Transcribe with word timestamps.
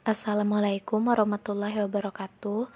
Assalamualaikum 0.00 1.12
warahmatullahi 1.12 1.84
wabarakatuh. 1.84 2.72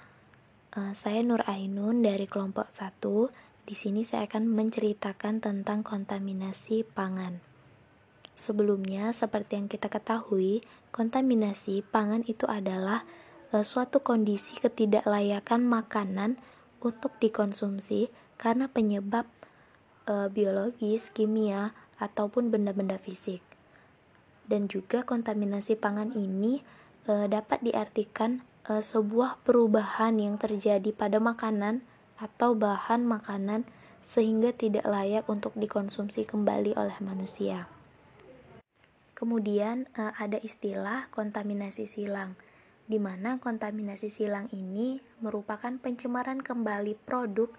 Uh, 0.77 0.93
saya 0.93 1.25
Nur 1.25 1.41
Ainun 1.49 2.05
dari 2.05 2.29
kelompok 2.29 2.69
1. 2.69 3.01
Di 3.65 3.73
sini 3.73 4.05
saya 4.05 4.29
akan 4.29 4.45
menceritakan 4.45 5.41
tentang 5.41 5.81
kontaminasi 5.81 6.85
pangan. 6.85 7.41
Sebelumnya, 8.37 9.09
seperti 9.09 9.57
yang 9.57 9.65
kita 9.65 9.89
ketahui, 9.89 10.61
kontaminasi 10.93 11.81
pangan 11.89 12.21
itu 12.29 12.45
adalah 12.45 13.09
uh, 13.49 13.65
suatu 13.65 14.05
kondisi 14.05 14.61
ketidaklayakan 14.61 15.65
makanan 15.65 16.37
untuk 16.77 17.17
dikonsumsi 17.17 18.13
karena 18.37 18.69
penyebab 18.69 19.25
uh, 20.05 20.29
biologis, 20.29 21.09
kimia, 21.09 21.73
ataupun 21.97 22.53
benda-benda 22.53 23.01
fisik. 23.01 23.41
Dan 24.45 24.69
juga 24.69 25.01
kontaminasi 25.01 25.73
pangan 25.73 26.13
ini 26.13 26.84
uh, 27.09 27.25
dapat 27.29 27.61
diartikan 27.61 28.45
uh, 28.69 28.81
sebuah 28.81 29.41
perubahan 29.45 30.17
yang 30.17 30.35
terjadi 30.37 30.91
pada 30.93 31.21
makanan 31.21 31.85
atau 32.17 32.55
bahan 32.55 33.03
makanan 33.05 33.67
sehingga 34.05 34.53
tidak 34.53 34.85
layak 34.85 35.25
untuk 35.25 35.57
dikonsumsi 35.57 36.23
kembali 36.29 36.77
oleh 36.77 36.97
manusia. 37.01 37.67
Kemudian 39.15 39.87
uh, 39.95 40.13
ada 40.19 40.37
istilah 40.43 41.07
kontaminasi 41.09 41.87
silang, 41.87 42.35
di 42.85 42.99
mana 42.99 43.41
kontaminasi 43.41 44.11
silang 44.11 44.51
ini 44.53 44.99
merupakan 45.23 45.71
pencemaran 45.79 46.43
kembali 46.43 46.99
produk 47.07 47.49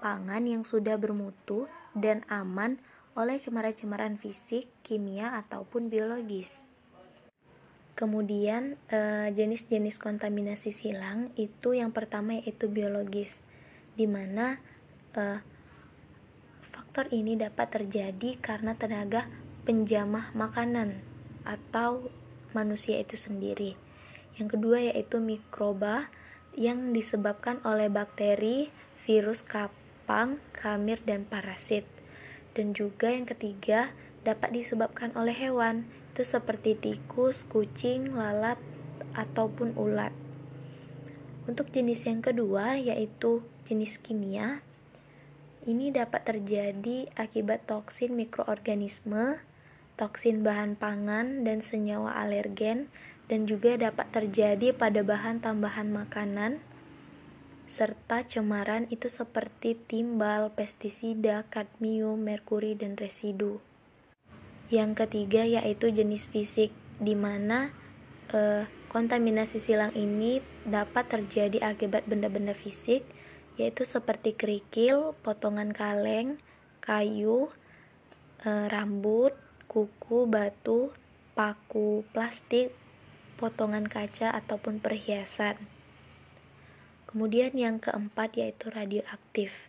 pangan 0.00 0.44
yang 0.48 0.62
sudah 0.64 0.96
bermutu 0.96 1.68
dan 1.92 2.24
aman 2.30 2.80
oleh 3.18 3.36
cemaran-cemaran 3.36 4.16
fisik, 4.16 4.70
kimia, 4.86 5.34
ataupun 5.36 5.90
biologis. 5.90 6.62
Kemudian 8.00 8.80
jenis-jenis 9.36 10.00
kontaminasi 10.00 10.72
silang 10.72 11.36
itu 11.36 11.76
yang 11.76 11.92
pertama 11.92 12.40
yaitu 12.40 12.72
biologis, 12.72 13.44
di 13.92 14.08
mana 14.08 14.56
faktor 16.64 17.12
ini 17.12 17.36
dapat 17.36 17.76
terjadi 17.76 18.40
karena 18.40 18.72
tenaga 18.72 19.28
penjamah 19.68 20.32
makanan 20.32 20.96
atau 21.44 22.08
manusia 22.56 22.96
itu 22.96 23.20
sendiri. 23.20 23.76
Yang 24.40 24.56
kedua 24.56 24.80
yaitu 24.80 25.20
mikroba 25.20 26.08
yang 26.56 26.96
disebabkan 26.96 27.60
oleh 27.68 27.92
bakteri, 27.92 28.72
virus 29.04 29.44
kapang, 29.44 30.40
kamir, 30.56 31.04
dan 31.04 31.28
parasit. 31.28 31.84
Dan 32.56 32.72
juga 32.72 33.12
yang 33.12 33.28
ketiga 33.28 33.92
dapat 34.24 34.56
disebabkan 34.56 35.12
oleh 35.14 35.36
hewan, 35.36 35.84
itu 36.20 36.36
seperti 36.36 36.76
tikus, 36.76 37.48
kucing, 37.48 38.12
lalat, 38.12 38.60
ataupun 39.16 39.72
ulat. 39.72 40.12
Untuk 41.48 41.72
jenis 41.72 42.04
yang 42.04 42.20
kedua 42.20 42.76
yaitu 42.76 43.40
jenis 43.64 43.96
kimia, 43.96 44.60
ini 45.64 45.88
dapat 45.88 46.28
terjadi 46.28 47.08
akibat 47.16 47.64
toksin 47.64 48.12
mikroorganisme 48.12 49.40
toksin 49.96 50.44
bahan 50.44 50.76
pangan 50.76 51.40
dan 51.40 51.64
senyawa 51.64 52.20
alergen 52.20 52.92
dan 53.32 53.48
juga 53.48 53.80
dapat 53.80 54.12
terjadi 54.12 54.76
pada 54.76 55.00
bahan 55.00 55.40
tambahan 55.40 55.88
makanan 55.88 56.60
serta 57.64 58.28
cemaran 58.28 58.84
itu 58.92 59.08
seperti 59.08 59.72
timbal, 59.88 60.52
pestisida, 60.52 61.48
kadmium, 61.48 62.20
merkuri, 62.20 62.76
dan 62.76 63.00
residu. 63.00 63.64
Yang 64.70 65.02
ketiga 65.02 65.42
yaitu 65.42 65.90
jenis 65.90 66.30
fisik, 66.30 66.70
di 67.02 67.18
mana 67.18 67.74
eh, 68.30 68.70
kontaminasi 68.86 69.58
silang 69.58 69.90
ini 69.98 70.38
dapat 70.62 71.10
terjadi 71.10 71.58
akibat 71.74 72.06
benda-benda 72.06 72.54
fisik, 72.54 73.02
yaitu 73.58 73.82
seperti 73.82 74.38
kerikil, 74.38 75.18
potongan 75.26 75.74
kaleng, 75.74 76.38
kayu, 76.78 77.50
eh, 78.46 78.70
rambut, 78.70 79.34
kuku, 79.66 80.30
batu, 80.30 80.94
paku, 81.34 82.06
plastik, 82.14 82.70
potongan 83.42 83.90
kaca, 83.90 84.30
ataupun 84.38 84.78
perhiasan. 84.78 85.58
Kemudian 87.10 87.58
yang 87.58 87.82
keempat 87.82 88.38
yaitu 88.38 88.70
radioaktif, 88.70 89.66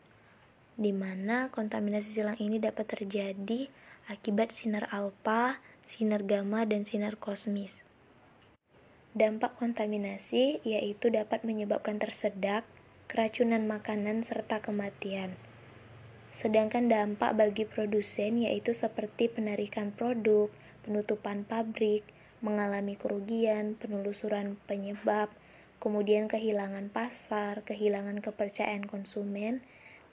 di 0.78 0.94
mana 0.94 1.50
kontaminasi 1.50 2.22
silang 2.22 2.38
ini 2.38 2.61
dapat 2.61 2.85
terjadi 2.85 3.66
akibat 4.11 4.51
sinar 4.51 4.91
alfa, 4.91 5.63
sinar 5.88 6.27
gamma, 6.27 6.67
dan 6.67 6.83
sinar 6.83 7.16
kosmis. 7.16 7.88
Dampak 9.16 9.55
kontaminasi 9.55 10.59
yaitu 10.67 11.07
dapat 11.07 11.47
menyebabkan 11.47 11.99
tersedak, 11.99 12.67
keracunan 13.07 13.63
makanan, 13.63 14.27
serta 14.27 14.59
kematian. 14.59 15.39
Sedangkan 16.31 16.88
dampak 16.88 17.35
bagi 17.35 17.63
produsen 17.67 18.39
yaitu 18.44 18.72
seperti 18.75 19.27
penarikan 19.27 19.91
produk, 19.91 20.47
penutupan 20.83 21.43
pabrik, 21.43 22.07
mengalami 22.39 22.95
kerugian, 22.95 23.75
penelusuran 23.75 24.55
penyebab, 24.63 25.28
kemudian 25.83 26.31
kehilangan 26.31 26.88
pasar, 26.88 27.67
kehilangan 27.67 28.23
kepercayaan 28.23 28.88
konsumen, 28.88 29.59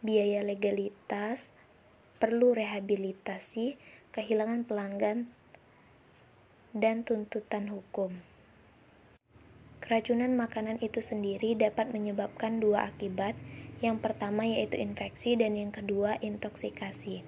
biaya 0.02 0.42
legalitas, 0.42 1.50
perlu 2.18 2.54
rehabilitasi, 2.54 3.78
kehilangan 4.14 4.66
pelanggan, 4.66 5.30
dan 6.74 7.06
tuntutan 7.06 7.70
hukum. 7.70 8.18
Keracunan 9.78 10.36
makanan 10.36 10.82
itu 10.84 11.00
sendiri 11.00 11.56
dapat 11.56 11.94
menyebabkan 11.94 12.60
dua 12.60 12.92
akibat, 12.92 13.38
yang 13.78 14.02
pertama 14.02 14.44
yaitu 14.44 14.76
infeksi 14.76 15.38
dan 15.38 15.54
yang 15.54 15.70
kedua 15.70 16.18
intoksikasi. 16.18 17.22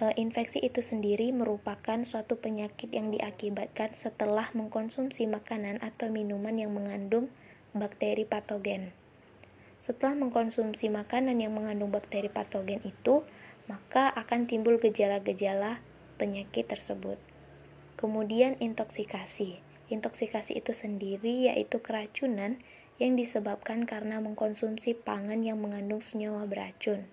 E, 0.00 0.04
infeksi 0.20 0.60
itu 0.60 0.84
sendiri 0.84 1.32
merupakan 1.32 2.04
suatu 2.04 2.36
penyakit 2.38 2.92
yang 2.92 3.08
diakibatkan 3.10 3.96
setelah 3.96 4.52
mengkonsumsi 4.52 5.24
makanan 5.26 5.80
atau 5.80 6.12
minuman 6.12 6.54
yang 6.60 6.70
mengandung 6.76 7.32
bakteri 7.72 8.28
patogen. 8.28 8.92
Setelah 9.80 10.12
mengkonsumsi 10.12 10.92
makanan 10.92 11.40
yang 11.40 11.56
mengandung 11.56 11.88
bakteri 11.88 12.28
patogen 12.28 12.84
itu, 12.84 13.24
maka 13.70 14.10
akan 14.18 14.50
timbul 14.50 14.82
gejala-gejala 14.82 15.78
penyakit 16.18 16.66
tersebut. 16.66 17.22
Kemudian 17.94 18.58
intoksikasi. 18.58 19.62
Intoksikasi 19.86 20.58
itu 20.58 20.74
sendiri 20.74 21.46
yaitu 21.46 21.78
keracunan 21.78 22.58
yang 22.98 23.14
disebabkan 23.14 23.86
karena 23.86 24.18
mengkonsumsi 24.18 24.98
pangan 24.98 25.46
yang 25.46 25.62
mengandung 25.62 26.02
senyawa 26.02 26.44
beracun. 26.50 27.06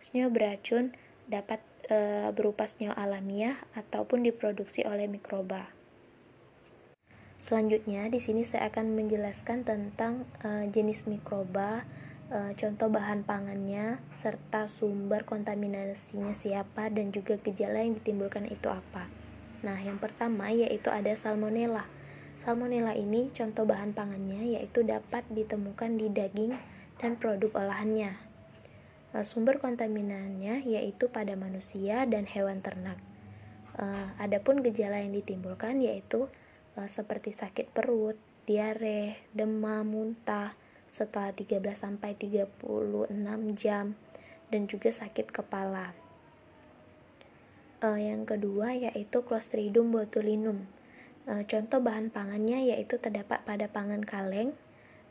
Senyawa 0.00 0.32
beracun 0.32 0.96
dapat 1.28 1.60
e, 1.86 2.28
berupa 2.34 2.66
senyawa 2.66 2.98
alamiah 2.98 3.60
ataupun 3.76 4.26
diproduksi 4.26 4.82
oleh 4.82 5.06
mikroba. 5.06 5.70
Selanjutnya, 7.42 8.06
di 8.10 8.22
sini 8.22 8.46
saya 8.46 8.70
akan 8.70 8.94
menjelaskan 8.98 9.62
tentang 9.66 10.26
e, 10.42 10.70
jenis 10.74 11.06
mikroba, 11.06 11.86
e, 12.32 12.56
contoh 12.56 12.88
bahan 12.88 13.28
pangannya, 13.28 14.00
serta 14.16 14.64
sumber 14.64 15.28
kontaminasinya 15.28 16.32
siapa 16.32 16.88
dan 16.88 17.12
juga 17.12 17.36
gejala 17.36 17.84
yang 17.84 18.00
ditimbulkan 18.00 18.48
itu 18.48 18.72
apa. 18.72 19.12
Nah, 19.60 19.76
yang 19.84 20.00
pertama 20.00 20.48
yaitu 20.48 20.88
ada 20.88 21.12
salmonella. 21.12 21.84
Salmonella 22.40 22.96
ini 22.96 23.28
contoh 23.30 23.68
bahan 23.68 23.92
pangannya 23.92 24.56
yaitu 24.58 24.80
dapat 24.82 25.22
ditemukan 25.28 26.00
di 26.00 26.08
daging 26.08 26.56
dan 26.96 27.20
produk 27.20 27.52
olahannya. 27.60 28.16
Nah, 29.12 29.22
sumber 29.22 29.60
kontaminannya 29.60 30.64
yaitu 30.64 31.12
pada 31.12 31.36
manusia 31.36 32.08
dan 32.08 32.24
hewan 32.24 32.64
ternak. 32.64 32.96
Uh, 33.72 34.12
adapun 34.20 34.60
gejala 34.60 35.00
yang 35.00 35.12
ditimbulkan 35.16 35.80
yaitu 35.80 36.28
seperti 36.72 37.36
sakit 37.36 37.68
perut, 37.72 38.16
diare, 38.48 39.28
demam, 39.36 39.84
muntah 39.84 40.56
setelah 40.92 41.32
13 41.32 41.64
sampai 41.72 42.12
36 42.14 43.08
jam 43.56 43.96
dan 44.52 44.68
juga 44.68 44.92
sakit 44.92 45.32
kepala. 45.32 45.96
Uh, 47.80 47.98
yang 47.98 48.28
kedua 48.28 48.76
yaitu 48.76 49.24
Clostridium 49.24 49.90
botulinum 49.90 50.68
E, 51.22 51.46
contoh 51.46 51.78
bahan 51.78 52.10
pangannya 52.10 52.74
yaitu 52.74 52.98
terdapat 52.98 53.46
pada 53.46 53.70
pangan 53.70 54.02
kaleng 54.02 54.50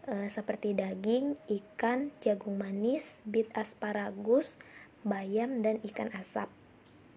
e, 0.03 0.27
seperti 0.27 0.75
daging, 0.75 1.39
ikan, 1.47 2.11
jagung 2.19 2.59
manis, 2.59 3.23
bit 3.23 3.47
asparagus, 3.55 4.59
bayam, 5.07 5.63
dan 5.63 5.79
ikan 5.87 6.11
asap. 6.11 6.51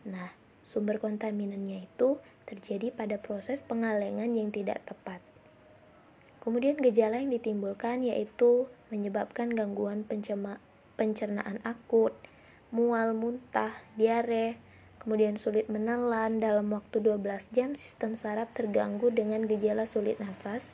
Nah, 0.06 0.30
sumber 0.62 1.02
kontaminannya 1.02 1.90
itu 1.90 2.22
terjadi 2.46 2.94
pada 2.94 3.18
proses 3.18 3.66
pengalengan 3.66 4.30
yang 4.38 4.54
tidak 4.54 4.86
tepat. 4.86 5.18
Kemudian 6.44 6.76
gejala 6.76 7.24
yang 7.24 7.32
ditimbulkan 7.32 8.04
yaitu 8.04 8.68
menyebabkan 8.92 9.48
gangguan 9.56 10.04
pencernaan 10.04 11.58
akut, 11.64 12.12
mual, 12.68 13.16
muntah, 13.16 13.72
diare, 13.96 14.60
kemudian 15.00 15.40
sulit 15.40 15.72
menelan 15.72 16.44
dalam 16.44 16.68
waktu 16.68 17.00
12 17.00 17.56
jam 17.56 17.72
sistem 17.72 18.12
saraf 18.12 18.52
terganggu 18.52 19.08
dengan 19.08 19.48
gejala 19.48 19.88
sulit 19.88 20.20
nafas, 20.20 20.68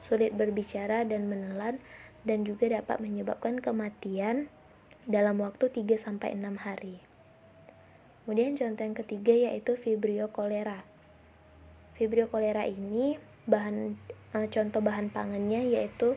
sulit 0.00 0.32
berbicara 0.32 1.04
dan 1.04 1.28
menelan 1.28 1.80
dan 2.24 2.44
juga 2.48 2.72
dapat 2.72 3.04
menyebabkan 3.04 3.60
kematian 3.60 4.48
dalam 5.04 5.40
waktu 5.44 5.68
3 5.68 6.00
sampai 6.00 6.32
6 6.32 6.64
hari. 6.64 7.00
Kemudian 8.24 8.56
contoh 8.56 8.84
yang 8.84 8.96
ketiga 8.96 9.34
yaitu 9.36 9.76
vibrio 9.76 10.32
kolera. 10.32 10.84
Vibrio 11.96 12.28
kolera 12.32 12.64
ini 12.64 13.16
bahan 13.48 13.96
e, 14.34 14.38
contoh 14.50 14.80
bahan 14.82 15.08
pangannya 15.12 15.68
yaitu 15.72 16.16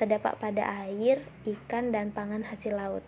terdapat 0.00 0.36
pada 0.40 0.64
air, 0.86 1.22
ikan 1.44 1.92
dan 1.92 2.14
pangan 2.14 2.46
hasil 2.46 2.72
laut. 2.72 3.04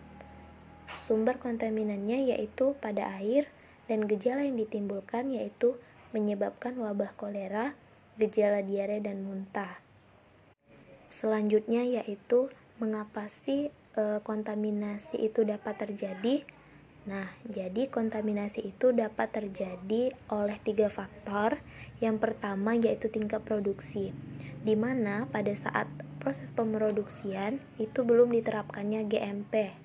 Sumber 1.03 1.41
kontaminannya 1.41 2.35
yaitu 2.35 2.77
pada 2.77 3.17
air 3.17 3.49
dan 3.89 4.05
gejala 4.05 4.45
yang 4.45 4.55
ditimbulkan 4.55 5.33
yaitu 5.33 5.75
menyebabkan 6.13 6.77
wabah 6.77 7.11
kolera, 7.17 7.73
gejala 8.21 8.61
diare 8.61 9.01
dan 9.01 9.25
muntah. 9.25 9.81
Selanjutnya 11.09 11.81
yaitu 11.81 12.53
mengapa 12.77 13.25
sih 13.29 13.73
e, 13.97 14.03
kontaminasi 14.21 15.17
itu 15.29 15.45
dapat 15.45 15.77
terjadi? 15.81 16.45
Nah, 17.03 17.35
jadi 17.43 17.91
kontaminasi 17.91 18.73
itu 18.75 18.95
dapat 18.95 19.31
terjadi 19.35 20.15
oleh 20.31 20.57
tiga 20.63 20.87
faktor. 20.87 21.59
Yang 21.99 22.17
pertama 22.19 22.75
yaitu 22.75 23.07
tingkat 23.11 23.43
produksi, 23.43 24.11
di 24.63 24.75
mana 24.75 25.27
pada 25.31 25.51
saat 25.55 25.87
proses 26.19 26.51
pemroduksian 26.55 27.59
itu 27.79 28.03
belum 28.03 28.31
diterapkannya 28.31 29.07
GMP 29.07 29.83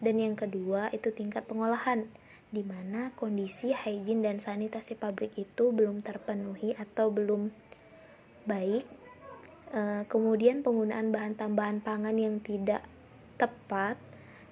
dan 0.00 0.16
yang 0.16 0.34
kedua 0.34 0.88
itu 0.96 1.12
tingkat 1.12 1.44
pengolahan, 1.44 2.08
di 2.50 2.64
mana 2.64 3.12
kondisi 3.14 3.70
hygiene 3.76 4.24
dan 4.24 4.36
sanitasi 4.40 4.96
pabrik 4.96 5.36
itu 5.36 5.70
belum 5.70 6.00
terpenuhi 6.00 6.72
atau 6.74 7.12
belum 7.12 7.52
baik. 8.48 8.84
E, 9.70 9.80
kemudian 10.08 10.64
penggunaan 10.64 11.12
bahan 11.12 11.36
tambahan 11.36 11.78
pangan 11.84 12.16
yang 12.16 12.40
tidak 12.40 12.82
tepat 13.36 14.00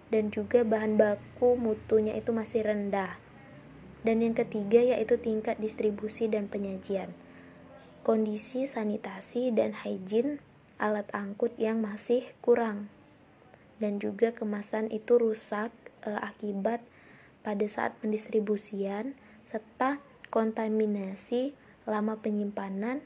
dan 0.08 0.32
juga 0.32 0.64
bahan 0.64 0.96
baku 0.96 1.56
mutunya 1.56 2.16
itu 2.16 2.32
masih 2.32 2.64
rendah. 2.64 3.20
Dan 4.02 4.24
yang 4.24 4.32
ketiga 4.32 4.80
yaitu 4.80 5.18
tingkat 5.20 5.58
distribusi 5.58 6.30
dan 6.30 6.48
penyajian. 6.48 7.12
Kondisi 8.06 8.64
sanitasi 8.64 9.52
dan 9.52 9.76
hygiene 9.84 10.40
alat 10.78 11.10
angkut 11.10 11.52
yang 11.58 11.82
masih 11.82 12.24
kurang 12.40 12.88
dan 13.82 14.02
juga 14.02 14.34
kemasan 14.34 14.90
itu 14.90 15.18
rusak 15.18 15.70
e, 16.02 16.10
akibat 16.18 16.82
pada 17.46 17.66
saat 17.70 17.94
pendistribusian 18.02 19.14
serta 19.46 20.02
kontaminasi 20.28 21.54
lama 21.86 22.18
penyimpanan 22.18 23.00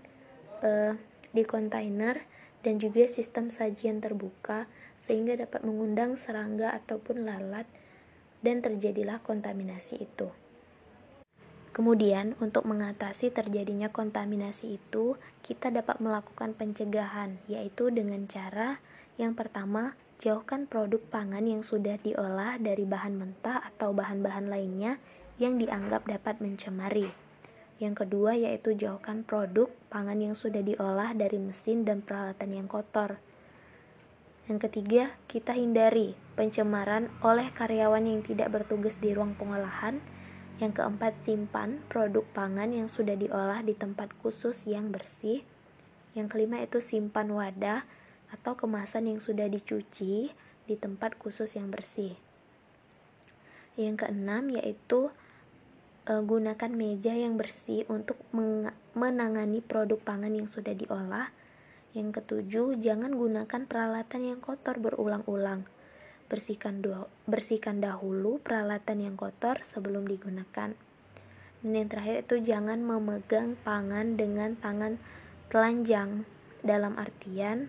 e, 0.64 0.96
di 1.32 1.44
kontainer 1.44 2.24
dan 2.64 2.80
juga 2.80 3.08
sistem 3.08 3.52
sajian 3.52 4.00
terbuka 4.00 4.68
sehingga 5.02 5.34
dapat 5.34 5.66
mengundang 5.66 6.14
serangga 6.14 6.72
ataupun 6.72 7.26
lalat 7.26 7.66
dan 8.40 8.62
terjadilah 8.62 9.18
kontaminasi 9.20 10.06
itu. 10.06 10.30
Kemudian, 11.76 12.36
untuk 12.40 12.68
mengatasi 12.68 13.32
terjadinya 13.32 13.88
kontaminasi 13.88 14.78
itu, 14.78 15.16
kita 15.42 15.72
dapat 15.72 15.98
melakukan 15.98 16.52
pencegahan, 16.52 17.40
yaitu 17.48 17.88
dengan 17.88 18.28
cara 18.28 18.78
yang 19.16 19.32
pertama, 19.32 19.96
Jauhkan 20.22 20.70
produk 20.70 21.02
pangan 21.10 21.42
yang 21.42 21.66
sudah 21.66 21.98
diolah 21.98 22.54
dari 22.54 22.86
bahan 22.86 23.18
mentah 23.18 23.58
atau 23.58 23.90
bahan-bahan 23.90 24.46
lainnya 24.46 25.02
yang 25.34 25.58
dianggap 25.58 26.06
dapat 26.06 26.38
mencemari. 26.38 27.10
Yang 27.82 28.06
kedua 28.06 28.38
yaitu 28.38 28.70
jauhkan 28.78 29.26
produk 29.26 29.66
pangan 29.90 30.22
yang 30.22 30.38
sudah 30.38 30.62
diolah 30.62 31.10
dari 31.18 31.42
mesin 31.42 31.82
dan 31.82 32.06
peralatan 32.06 32.54
yang 32.54 32.70
kotor. 32.70 33.18
Yang 34.50 34.68
ketiga, 34.68 35.14
kita 35.30 35.54
hindari 35.54 36.18
pencemaran 36.34 37.06
oleh 37.22 37.54
karyawan 37.54 38.02
yang 38.02 38.26
tidak 38.26 38.50
bertugas 38.50 38.98
di 38.98 39.14
ruang 39.14 39.38
pengolahan. 39.38 40.02
Yang 40.58 40.82
keempat, 40.82 41.14
simpan 41.22 41.82
produk 41.86 42.26
pangan 42.34 42.74
yang 42.74 42.90
sudah 42.90 43.14
diolah 43.14 43.62
di 43.62 43.74
tempat 43.74 44.10
khusus 44.18 44.66
yang 44.66 44.90
bersih. 44.90 45.46
Yang 46.12 46.26
kelima 46.34 46.60
itu 46.60 46.82
simpan 46.82 47.30
wadah 47.32 47.86
atau 48.32 48.56
kemasan 48.56 49.12
yang 49.12 49.20
sudah 49.20 49.48
dicuci 49.48 50.32
di 50.66 50.74
tempat 50.74 51.16
khusus 51.20 51.56
yang 51.56 51.68
bersih. 51.68 52.16
Yang 53.76 54.04
keenam 54.04 54.52
yaitu 54.52 55.12
e, 56.04 56.12
gunakan 56.20 56.70
meja 56.72 57.12
yang 57.16 57.36
bersih 57.36 57.88
untuk 57.88 58.20
menangani 58.92 59.64
produk 59.64 60.00
pangan 60.00 60.32
yang 60.32 60.48
sudah 60.48 60.76
diolah. 60.76 61.32
Yang 61.92 62.24
ketujuh, 62.24 62.80
jangan 62.80 63.12
gunakan 63.12 63.62
peralatan 63.68 64.24
yang 64.24 64.40
kotor 64.40 64.80
berulang-ulang. 64.80 65.68
Bersihkan, 66.32 66.80
bersihkan 67.28 67.84
dahulu 67.84 68.40
peralatan 68.40 69.04
yang 69.04 69.16
kotor 69.20 69.60
sebelum 69.60 70.08
digunakan. 70.08 70.72
Dan 71.60 71.70
yang 71.76 71.88
terakhir 71.92 72.24
itu 72.24 72.40
jangan 72.40 72.80
memegang 72.80 73.60
pangan 73.60 74.16
dengan 74.16 74.56
tangan 74.56 74.96
telanjang 75.52 76.24
dalam 76.64 76.96
artian 76.96 77.68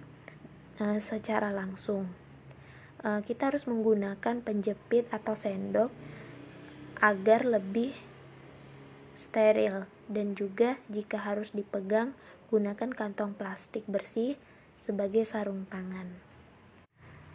uh, 0.79 1.03
secara 1.03 1.51
langsung. 1.51 2.07
Uh, 3.03 3.19
kita 3.27 3.51
harus 3.51 3.67
menggunakan 3.67 4.39
penjepit 4.39 5.11
atau 5.11 5.35
sendok 5.35 5.91
agar 7.03 7.43
lebih 7.43 7.91
steril 9.11 9.83
dan 10.11 10.35
juga 10.35 10.79
jika 10.91 11.21
harus 11.21 11.55
dipegang 11.55 12.17
gunakan 12.51 12.91
kantong 12.91 13.33
plastik 13.33 13.87
bersih 13.89 14.37
sebagai 14.83 15.23
sarung 15.23 15.65
tangan. 15.71 16.11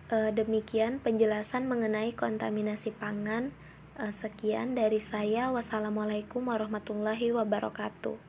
Uh, 0.08 0.32
demikian 0.32 1.00
penjelasan 1.00 1.68
mengenai 1.68 2.16
kontaminasi 2.16 2.92
pangan. 2.96 3.52
Uh, 3.98 4.14
sekian 4.14 4.72
dari 4.78 5.02
saya. 5.02 5.52
Wassalamualaikum 5.52 6.48
warahmatullahi 6.48 7.34
wabarakatuh. 7.34 8.27